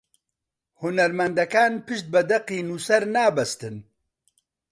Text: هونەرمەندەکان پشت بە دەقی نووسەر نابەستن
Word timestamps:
هونەرمەندەکان 0.81 1.73
پشت 1.85 2.05
بە 2.13 2.21
دەقی 2.31 2.65
نووسەر 2.67 3.03
نابەستن 3.15 3.75